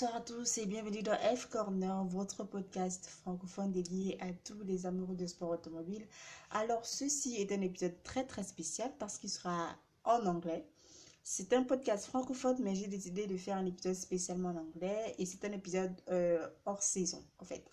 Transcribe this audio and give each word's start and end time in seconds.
bonsoir 0.00 0.14
à 0.14 0.20
tous 0.20 0.58
et 0.58 0.66
bienvenue 0.66 1.02
dans 1.02 1.16
F 1.16 1.46
Corner, 1.46 2.04
votre 2.04 2.44
podcast 2.44 3.06
francophone 3.06 3.72
dédié 3.72 4.16
à 4.22 4.26
tous 4.44 4.62
les 4.62 4.86
amoureux 4.86 5.16
de 5.16 5.26
sport 5.26 5.50
automobile. 5.50 6.06
Alors, 6.52 6.86
ceci 6.86 7.34
est 7.34 7.50
un 7.50 7.60
épisode 7.62 8.00
très 8.04 8.24
très 8.24 8.44
spécial 8.44 8.92
parce 9.00 9.18
qu'il 9.18 9.28
sera 9.28 9.76
en 10.04 10.24
anglais. 10.26 10.64
C'est 11.24 11.52
un 11.52 11.64
podcast 11.64 12.06
francophone, 12.06 12.58
mais 12.60 12.76
j'ai 12.76 12.86
décidé 12.86 13.26
de 13.26 13.36
faire 13.36 13.56
un 13.56 13.66
épisode 13.66 13.94
spécialement 13.94 14.50
en 14.50 14.58
anglais 14.58 15.16
et 15.18 15.26
c'est 15.26 15.44
un 15.44 15.50
épisode 15.50 16.00
euh, 16.10 16.46
hors 16.64 16.80
saison 16.80 17.24
en 17.40 17.44
fait. 17.44 17.68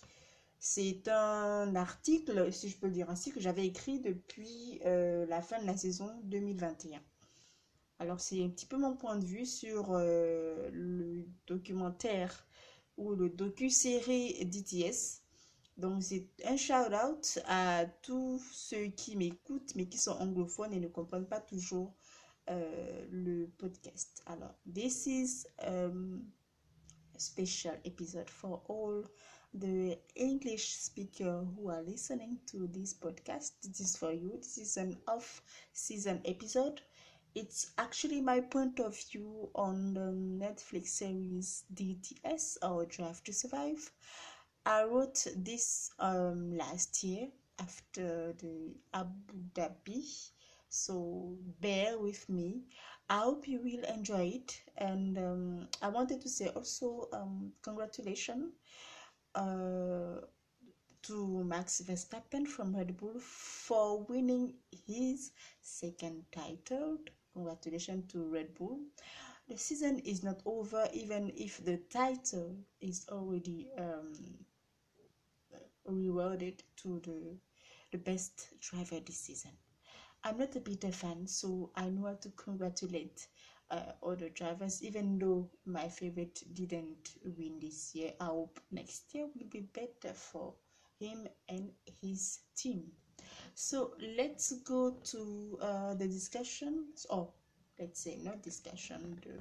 C'est 0.57 1.07
un 1.07 1.75
article, 1.75 2.51
si 2.51 2.69
je 2.69 2.77
peux 2.77 2.87
le 2.87 2.93
dire 2.93 3.11
ainsi, 3.11 3.33
que 3.33 3.39
j'avais 3.39 3.67
écrit 3.67 3.99
depuis 3.99 4.79
euh, 4.87 5.27
la 5.27 5.43
fin 5.43 5.61
de 5.61 5.67
la 5.67 5.77
saison 5.77 6.09
2021. 6.23 6.99
Alors, 7.99 8.19
c'est 8.19 8.43
un 8.43 8.49
petit 8.49 8.65
peu 8.65 8.77
mon 8.77 8.95
point 8.95 9.17
de 9.17 9.25
vue 9.25 9.45
sur 9.45 9.91
euh, 9.91 10.69
le 10.71 11.25
documentaire 11.47 12.45
ou 12.97 13.15
le 13.15 13.29
docu-série 13.29 14.45
DTS. 14.45 15.21
Donc, 15.77 16.03
c'est 16.03 16.27
un 16.45 16.57
shout-out 16.57 17.39
à 17.45 17.85
tous 18.01 18.41
ceux 18.51 18.87
qui 18.87 19.15
m'écoutent, 19.15 19.75
mais 19.75 19.87
qui 19.87 19.97
sont 19.97 20.11
anglophones 20.11 20.73
et 20.73 20.79
ne 20.79 20.87
comprennent 20.87 21.27
pas 21.27 21.41
toujours 21.41 21.93
euh, 22.49 23.05
le 23.09 23.47
podcast. 23.57 24.21
Alors, 24.25 24.55
this 24.71 25.05
is 25.05 25.47
um, 25.65 26.23
a 27.15 27.19
special 27.19 27.75
episode 27.85 28.29
for 28.29 28.63
all 28.69 29.03
the 29.53 29.97
English 30.15 30.77
speaker 30.77 31.45
who 31.55 31.69
are 31.69 31.81
listening 31.81 32.37
to 32.45 32.67
this 32.67 32.93
podcast. 32.93 33.53
This 33.63 33.79
is 33.79 33.97
for 33.97 34.13
you. 34.13 34.37
This 34.37 34.57
is 34.57 34.77
an 34.77 34.97
off-season 35.07 36.21
episode. 36.25 36.81
It's 37.35 37.73
actually 37.77 38.21
my 38.21 38.39
point 38.39 38.79
of 38.79 38.97
view 38.97 39.49
on 39.53 39.93
the 39.93 40.45
Netflix 40.45 40.87
series 40.87 41.65
DTS 41.73 42.57
or 42.63 42.85
Drive 42.85 43.21
to 43.25 43.33
Survive. 43.33 43.91
I 44.65 44.85
wrote 44.85 45.27
this 45.35 45.91
um, 45.99 46.55
last 46.55 47.03
year 47.03 47.27
after 47.59 48.33
the 48.33 48.73
Abu 48.93 49.33
Dhabi, 49.53 50.31
so 50.69 51.37
bear 51.59 51.99
with 51.99 52.27
me. 52.29 52.63
I 53.09 53.19
hope 53.19 53.49
you 53.49 53.59
will 53.61 53.83
enjoy 53.93 54.31
it, 54.35 54.61
and 54.77 55.17
um, 55.17 55.67
I 55.81 55.89
wanted 55.89 56.21
to 56.21 56.29
say 56.29 56.47
also 56.47 57.09
um, 57.11 57.51
congratulations 57.61 58.53
uh, 59.35 60.21
to 61.03 61.43
Max 61.43 61.81
Verstappen 61.85 62.47
from 62.47 62.75
Red 62.75 62.95
Bull 62.97 63.19
for 63.19 64.03
winning 64.05 64.53
his 64.87 65.31
second 65.61 66.23
title 66.31 66.97
Congratulations 67.35 68.11
to 68.13 68.27
Red 68.31 68.55
Bull. 68.55 68.79
The 69.47 69.57
season 69.57 69.99
is 69.99 70.23
not 70.23 70.41
over, 70.45 70.87
even 70.93 71.31
if 71.37 71.63
the 71.63 71.77
title 71.91 72.57
is 72.81 73.05
already 73.11 73.69
um, 73.77 74.13
rewarded 75.85 76.63
to 76.77 76.99
the, 77.03 77.37
the 77.91 77.97
best 77.97 78.49
driver 78.61 78.99
this 79.05 79.17
season. 79.19 79.51
I'm 80.23 80.37
not 80.39 80.55
a 80.55 80.59
Peter 80.61 80.91
fan, 80.91 81.27
so 81.27 81.71
I 81.75 81.89
know 81.89 82.07
how 82.07 82.15
to 82.15 82.29
congratulate 82.31 83.27
uh, 83.71 83.93
other 84.03 84.29
drivers, 84.29 84.83
even 84.83 85.19
though 85.19 85.49
my 85.65 85.87
favorite 85.89 86.43
didn't 86.53 87.15
win 87.37 87.59
this 87.61 87.95
year. 87.95 88.13
I 88.19 88.25
hope 88.25 88.59
next 88.71 89.13
year 89.13 89.27
will 89.35 89.47
be 89.49 89.61
better 89.61 90.13
for 90.13 90.55
him 90.99 91.27
and 91.49 91.71
his 92.01 92.39
team. 92.55 92.91
So 93.53 93.93
let's 94.17 94.51
go 94.63 94.97
to 95.11 95.57
uh, 95.61 95.93
the 95.93 96.07
discussions, 96.07 97.05
or 97.09 97.31
let's 97.79 98.01
say 98.01 98.17
not 98.21 98.43
discussion, 98.43 99.17
the 99.23 99.39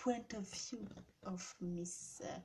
point 0.00 0.34
of 0.34 0.48
view 0.48 0.86
of 1.24 1.54
Miss 1.60 2.20
uh. 2.24 2.40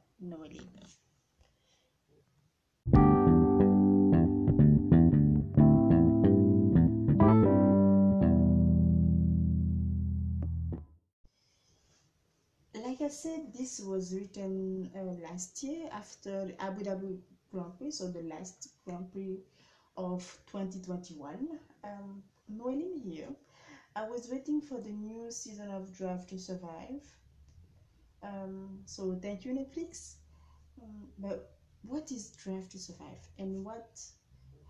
Like 12.76 13.02
I 13.02 13.08
said, 13.08 13.54
this 13.54 13.80
was 13.80 14.14
written 14.14 14.92
uh, 14.96 15.28
last 15.28 15.64
year 15.64 15.90
after 15.92 16.46
the 16.46 16.62
Abu 16.62 16.84
Dhabi 16.84 17.18
Grand 17.52 17.76
Prix, 17.78 17.92
so 17.92 18.12
the 18.12 18.22
last 18.24 18.70
Grand 18.86 19.12
Prix 19.12 19.40
of 20.00 20.22
2021. 20.48 21.60
Um, 21.84 22.24
Noeline 22.48 22.98
here. 22.98 23.28
I 23.96 24.08
was 24.08 24.30
waiting 24.32 24.62
for 24.62 24.80
the 24.80 24.92
new 24.92 25.30
season 25.30 25.70
of 25.72 25.96
Drive 25.96 26.26
to 26.28 26.40
Survive. 26.40 27.04
Um, 28.24 28.80
so 28.86 29.20
thank 29.22 29.44
you, 29.44 29.52
Netflix. 29.52 30.16
Um, 30.82 31.10
but 31.18 31.52
what 31.82 32.12
is 32.12 32.30
Drive 32.30 32.70
to 32.70 32.80
Survive 32.80 33.28
and 33.38 33.66
what 33.66 34.00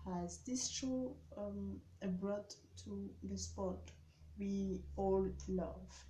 has 0.04 0.38
this 0.38 0.68
show 0.68 1.14
um, 1.36 1.80
brought 2.20 2.54
to 2.84 3.10
the 3.22 3.38
sport 3.38 3.92
we 4.36 4.82
all 4.96 5.28
love? 5.48 6.04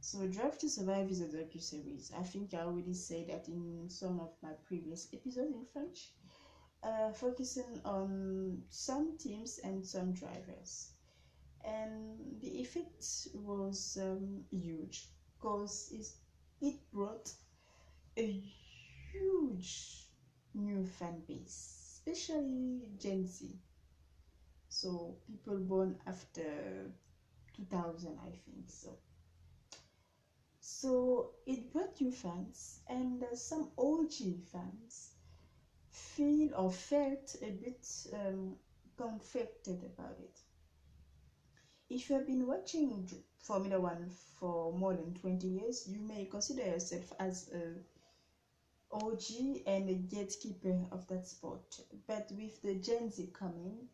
So 0.00 0.26
Drive 0.26 0.56
to 0.60 0.68
Survive 0.70 1.10
is 1.10 1.20
a 1.20 1.26
docu-series. 1.26 2.12
I 2.18 2.22
think 2.22 2.54
I 2.54 2.60
already 2.60 2.94
said 2.94 3.28
that 3.28 3.48
in 3.48 3.84
some 3.88 4.18
of 4.18 4.30
my 4.42 4.52
previous 4.64 5.08
episodes 5.12 5.52
in 5.52 5.66
French 5.74 6.08
uh, 6.82 7.10
focusing 7.12 7.80
on 7.84 8.62
some 8.68 9.16
teams 9.18 9.58
and 9.62 9.84
some 9.84 10.12
drivers. 10.12 10.90
And 11.64 12.40
the 12.40 12.60
effect 12.60 13.04
was 13.34 13.98
um, 14.00 14.44
huge 14.50 15.08
because 15.38 15.92
it 16.60 16.74
brought 16.92 17.32
a 18.16 18.26
huge 19.12 20.06
new 20.54 20.84
fan 20.86 21.22
base, 21.26 22.00
especially 22.06 22.88
Gen 22.98 23.26
Z. 23.26 23.58
So 24.68 25.18
people 25.26 25.58
born 25.58 25.98
after 26.06 26.90
2000, 27.52 28.16
I 28.22 28.30
think 28.30 28.68
so. 28.70 28.96
So 30.60 31.32
it 31.44 31.70
brought 31.70 32.00
new 32.00 32.10
fans 32.10 32.80
and 32.86 33.22
uh, 33.22 33.34
some 33.34 33.68
OG 33.76 34.38
fans 34.50 35.10
feel 35.90 36.39
or 36.54 36.70
felt 36.72 37.36
a 37.42 37.50
bit 37.50 37.86
um, 38.14 38.56
conflicted 38.96 39.84
about 39.84 40.18
it. 40.20 40.38
If 41.90 42.08
you 42.08 42.16
have 42.16 42.26
been 42.26 42.46
watching 42.46 43.06
Formula 43.38 43.78
One 43.78 44.08
for 44.08 44.72
more 44.72 44.94
than 44.94 45.12
20 45.12 45.46
years, 45.46 45.86
you 45.86 46.00
may 46.00 46.24
consider 46.24 46.62
yourself 46.62 47.12
as 47.18 47.50
a 47.52 47.74
OG 48.90 49.62
and 49.66 49.90
a 49.90 49.94
gatekeeper 49.94 50.86
of 50.92 51.06
that 51.08 51.26
sport. 51.26 51.80
But 52.06 52.30
with 52.32 52.62
the 52.62 52.76
Gen 52.76 53.10
Z 53.10 53.30
coming, 53.34 53.88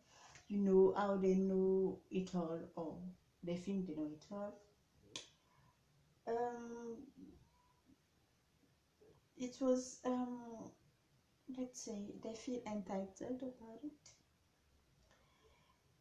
you 0.47 0.59
know 0.59 0.93
how 0.95 1.17
they 1.17 1.35
know 1.35 1.99
it 2.09 2.33
all, 2.35 2.59
or 2.75 2.97
they 3.43 3.57
think 3.57 3.87
they 3.87 3.95
know 3.95 4.09
it 4.13 4.25
all. 4.31 4.59
Um, 6.27 6.97
it 9.37 9.55
was 9.61 9.99
um, 10.05 10.71
let's 11.55 11.79
say 11.83 12.13
they 12.23 12.33
feel 12.33 12.59
entitled 12.65 13.41
about 13.41 13.79
it 13.83 14.11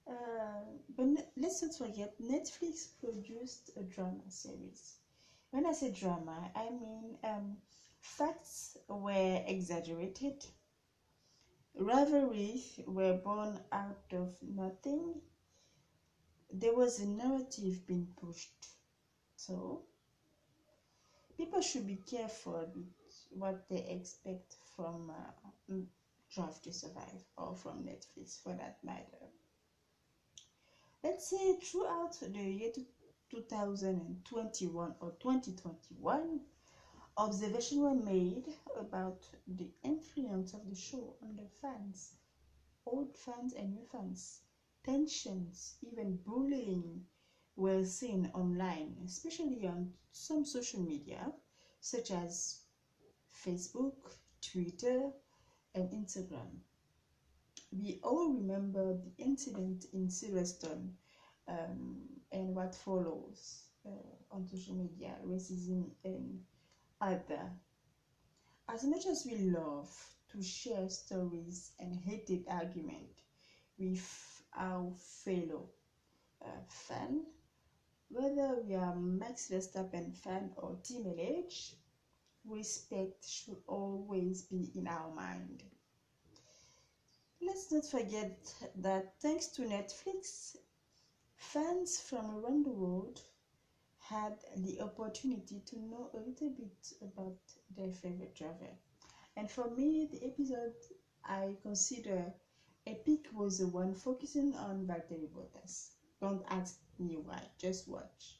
uh, 0.08 0.62
but 0.96 1.06
let's 1.36 1.62
not 1.62 1.72
forget 1.74 2.10
netflix 2.20 2.88
produced 3.00 3.70
a 3.76 3.82
drama 3.82 4.22
series. 4.28 4.96
When 5.50 5.66
i 5.66 5.72
say 5.72 5.88
drama 5.90 6.48
i 6.54 6.68
mean 6.70 7.16
um, 7.24 7.58
facts 8.00 8.76
were 8.88 9.40
exaggerated. 9.46 10.34
Rivalries 11.78 12.80
were 12.86 13.12
born 13.12 13.60
out 13.70 14.12
of 14.12 14.42
nothing. 14.42 15.20
There 16.50 16.72
was 16.72 16.98
a 16.98 17.06
narrative 17.06 17.86
being 17.86 18.08
pushed. 18.16 18.74
So 19.36 19.82
people 21.36 21.60
should 21.60 21.86
be 21.86 21.96
careful 21.96 22.66
what 23.38 23.68
they 23.68 23.84
expect 23.88 24.56
from 24.76 25.10
uh, 25.10 25.74
Drive 26.30 26.60
to 26.62 26.72
Survive 26.72 27.24
or 27.36 27.54
from 27.56 27.84
Netflix 27.84 28.42
for 28.42 28.54
that 28.54 28.78
matter. 28.84 29.30
Let's 31.02 31.28
say 31.30 31.58
throughout 31.60 32.18
the 32.20 32.42
year 32.42 32.70
2021 33.30 34.94
or 35.00 35.12
2021, 35.20 36.40
observations 37.16 37.80
were 37.80 37.94
made 37.94 38.46
about 38.78 39.26
the 39.46 39.70
influence 39.84 40.52
of 40.54 40.68
the 40.68 40.74
show 40.74 41.16
on 41.22 41.36
the 41.36 41.46
fans, 41.60 42.14
old 42.86 43.16
fans 43.16 43.52
and 43.54 43.70
new 43.72 43.84
fans. 43.92 44.42
Tensions, 44.84 45.76
even 45.82 46.18
bullying, 46.24 47.04
were 47.56 47.84
seen 47.84 48.30
online, 48.34 48.96
especially 49.04 49.66
on 49.66 49.92
some 50.12 50.44
social 50.44 50.80
media 50.80 51.32
such 51.80 52.10
as 52.10 52.65
Facebook, 53.46 54.16
Twitter, 54.42 55.10
and 55.74 55.90
Instagram. 55.90 56.60
We 57.70 58.00
all 58.02 58.28
remember 58.32 58.94
the 58.94 59.12
incident 59.18 59.84
in 59.92 60.08
Silverstone 60.08 60.90
um, 61.48 62.08
and 62.32 62.54
what 62.54 62.74
follows 62.74 63.66
uh, 63.86 64.14
on 64.34 64.46
social 64.46 64.74
media, 64.74 65.16
racism 65.24 65.90
and 66.04 66.40
other 67.00 67.52
As 68.68 68.84
much 68.84 69.06
as 69.06 69.24
we 69.26 69.34
love 69.34 69.90
to 70.28 70.40
share 70.40 70.88
stories 70.88 71.72
and 71.80 71.96
heated 71.96 72.44
argument 72.46 73.22
with 73.76 74.42
our 74.54 74.92
fellow 75.24 75.68
uh, 76.44 76.62
fan, 76.68 77.24
whether 78.08 78.60
we 78.62 78.74
are 78.74 78.94
Max 78.94 79.48
Verstappen 79.48 80.14
fan 80.16 80.52
or 80.56 80.76
Team 80.82 81.04
LH, 81.06 81.74
respect 82.48 83.26
should 83.28 83.58
always 83.66 84.42
be 84.42 84.70
in 84.74 84.86
our 84.86 85.10
mind. 85.10 85.64
Let's 87.40 87.72
not 87.72 87.86
forget 87.86 88.52
that 88.74 89.14
thanks 89.20 89.46
to 89.48 89.62
Netflix, 89.62 90.54
fans 91.36 91.98
from 92.00 92.30
around 92.30 92.64
the 92.66 92.72
world 92.72 93.22
had 93.98 94.34
the 94.56 94.80
opportunity 94.80 95.60
to 95.66 95.76
know 95.78 96.10
a 96.14 96.18
little 96.18 96.50
bit 96.50 96.92
about 97.02 97.36
their 97.76 97.90
favorite 97.92 98.34
driver. 98.34 98.76
And 99.36 99.50
for 99.50 99.68
me, 99.68 100.06
the 100.10 100.24
episode 100.24 100.74
I 101.24 101.56
consider 101.62 102.32
epic 102.86 103.28
was 103.32 103.58
the 103.58 103.68
one 103.68 103.94
focusing 103.94 104.54
on 104.56 104.86
Valtteri 104.86 105.28
Bottas. 105.30 105.90
Don't 106.20 106.42
ask 106.48 106.76
me 106.98 107.16
why, 107.16 107.48
just 107.58 107.88
watch. 107.88 108.38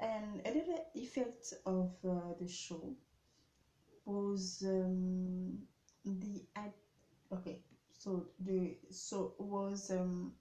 And 0.00 0.40
another 0.44 0.78
effect 0.94 1.52
of 1.66 1.90
uh, 2.04 2.34
the 2.38 2.46
show 2.48 2.94
was 4.04 4.62
um, 4.66 5.58
the 6.04 6.42
okay 7.32 7.60
so 7.92 8.26
the 8.40 8.76
so 8.90 9.34
was 9.38 9.90
um, 9.90 10.32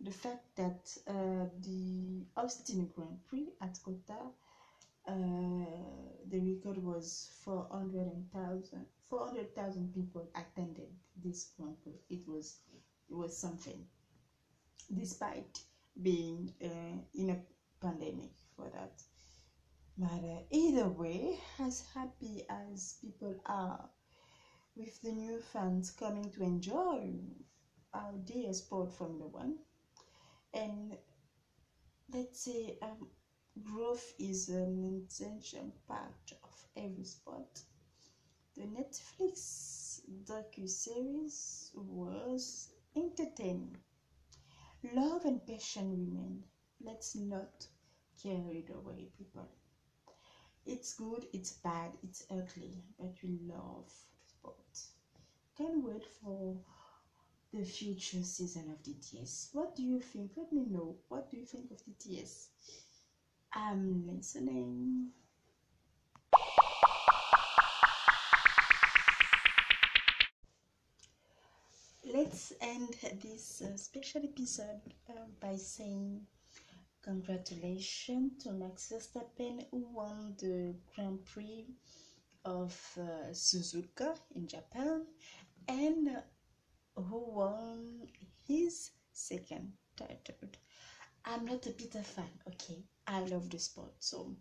the 0.00 0.10
fact 0.10 0.44
that 0.56 0.96
uh, 1.08 1.46
the 1.62 2.24
Austin 2.36 2.90
Grand 2.94 3.18
Prix 3.28 3.48
at 3.60 3.78
COTA 3.82 4.30
uh, 5.06 5.12
the 6.30 6.40
record 6.40 6.82
was 6.82 7.28
400,000 7.44 8.86
400,000 9.10 9.92
people 9.92 10.28
attended 10.34 10.88
this 11.22 11.50
Grand 11.56 11.80
Prix. 11.82 12.00
It 12.08 12.26
was 12.26 12.58
it 13.08 13.14
was 13.14 13.36
something. 13.36 13.84
Despite 14.92 15.60
being 16.00 16.50
uh, 16.62 16.98
in 17.14 17.30
a 17.30 17.36
pandemic 17.80 18.32
for 18.56 18.68
that 18.70 19.02
but 19.98 20.06
uh, 20.24 20.40
either 20.50 20.88
way 20.88 21.38
as 21.58 21.82
happy 21.94 22.44
as 22.48 22.96
people 23.00 23.34
are 23.46 23.88
with 24.76 25.00
the 25.02 25.12
new 25.12 25.40
fans 25.40 25.90
coming 25.90 26.30
to 26.30 26.42
enjoy 26.42 27.12
our 27.94 28.12
dear 28.24 28.52
sport 28.52 28.92
Formula 28.92 29.26
One, 29.28 29.56
and 30.54 30.96
let's 32.12 32.40
say 32.44 32.78
um, 32.82 33.08
growth 33.62 34.14
is 34.18 34.48
an 34.48 35.04
essential 35.06 35.70
part 35.86 36.32
of 36.42 36.66
every 36.76 37.04
sport. 37.04 37.60
The 38.56 38.62
Netflix 38.64 40.00
docu-series 40.24 41.72
was 41.74 42.70
entertaining. 42.96 43.76
Love 44.94 45.24
and 45.24 45.44
passion 45.44 45.90
remain. 45.90 46.44
Let's 46.80 47.16
not 47.16 47.66
carry 48.22 48.58
it 48.58 48.70
away, 48.72 49.10
people. 49.18 49.48
It's 50.66 50.94
good, 50.94 51.26
it's 51.32 51.52
bad, 51.52 51.90
it's 52.02 52.24
ugly, 52.30 52.82
but 52.98 53.14
we 53.22 53.38
love 53.46 53.90
sport. 54.26 54.78
Can't 55.56 55.84
wait 55.84 56.06
for 56.22 56.56
the 57.52 57.64
future 57.64 58.22
season 58.22 58.70
of 58.70 58.82
DTS. 58.82 59.50
What 59.52 59.76
do 59.76 59.82
you 59.82 60.00
think? 60.00 60.32
Let 60.36 60.52
me 60.52 60.64
know. 60.64 60.96
What 61.08 61.30
do 61.30 61.36
you 61.36 61.44
think 61.44 61.70
of 61.70 61.78
DTS? 61.84 62.48
I'm 63.52 64.06
listening. 64.06 65.10
Let's 72.12 72.52
end 72.60 72.96
this 73.22 73.62
uh, 73.62 73.76
special 73.76 74.22
episode 74.24 74.80
uh, 75.08 75.12
by 75.40 75.56
saying 75.56 76.22
congratulations 77.04 78.42
to 78.42 78.52
Max 78.52 78.90
Verstappen 78.90 79.66
who 79.70 79.86
won 79.92 80.34
the 80.38 80.74
Grand 80.94 81.22
Prix 81.26 81.66
of 82.44 82.74
uh, 82.98 83.30
Suzuka 83.32 84.16
in 84.34 84.48
Japan 84.48 85.04
and 85.68 86.08
who 86.96 87.32
won 87.32 88.08
his 88.48 88.90
second 89.12 89.72
title. 89.96 90.48
I'm 91.26 91.44
not 91.44 91.66
a 91.66 91.70
Peter 91.70 92.02
fan, 92.02 92.30
okay? 92.48 92.82
I 93.06 93.20
love 93.20 93.50
the 93.50 93.58
sport, 93.58 93.92
so 93.98 94.34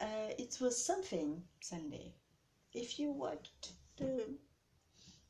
uh, 0.00 0.30
it 0.38 0.58
was 0.60 0.84
something 0.84 1.42
Sunday. 1.60 2.14
If 2.72 2.98
you 2.98 3.12
watched 3.12 3.72
the 3.98 4.36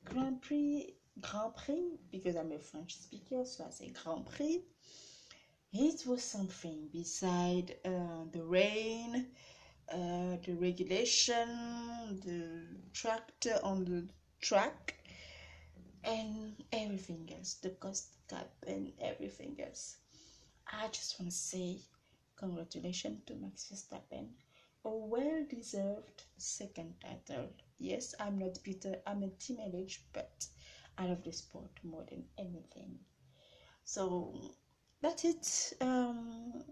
Grand 0.05 0.41
Prix, 0.43 0.95
Grand 1.21 1.57
Prix, 1.57 1.99
because 2.11 2.37
I'm 2.37 2.53
a 2.53 2.59
French 2.59 2.95
speaker, 2.95 3.45
so 3.45 3.65
I 3.67 3.71
say 3.71 3.93
Grand 4.03 4.27
Prix, 4.27 4.63
it 5.73 6.07
was 6.07 6.23
something 6.23 6.89
beside 6.93 7.77
uh, 7.85 8.25
the 8.31 8.43
rain, 8.43 9.27
uh, 9.91 10.37
the 10.45 10.55
regulation, 10.61 12.21
the 12.25 12.63
tractor 12.93 13.59
on 13.63 13.85
the 13.85 14.07
track, 14.41 14.95
and 16.05 16.55
everything 16.73 17.31
else, 17.37 17.55
the 17.55 17.71
cost 17.71 18.17
cap 18.29 18.51
and 18.67 18.93
everything 19.01 19.59
else. 19.65 19.97
I 20.71 20.89
just 20.89 21.19
want 21.19 21.31
to 21.31 21.37
say 21.37 21.79
congratulations 22.37 23.21
to 23.27 23.35
Max 23.35 23.71
Verstappen, 23.73 24.29
a 24.85 24.91
well-deserved 24.91 26.25
second 26.37 26.95
title. 27.01 27.49
Yes, 27.79 28.15
I'm 28.21 28.39
not 28.39 28.59
Peter, 28.63 28.97
I'm 29.07 29.23
a 29.23 29.29
team 29.29 29.59
but 30.13 30.47
I 30.99 31.07
love 31.07 31.25
the 31.25 31.33
sport 31.33 31.71
more 31.83 32.05
than 32.09 32.25
anything. 32.39 32.99
So 33.85 34.35
that's 35.03 35.25
it. 35.25 35.75
Um, 35.81 36.65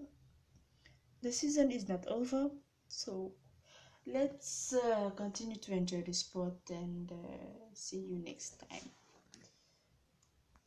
the 1.23 1.33
season 1.33 1.71
is 1.71 1.89
not 1.89 2.07
over, 2.09 2.51
so 2.89 3.33
let's 4.07 4.75
uh, 4.75 5.11
continue 5.17 5.57
to 5.57 5.73
enjoy 5.73 6.03
the 6.03 6.15
sport 6.15 6.59
and 6.71 7.13
uh, 7.13 7.17
see 7.75 7.99
you 8.01 8.19
next 8.19 8.61
time. 8.71 8.91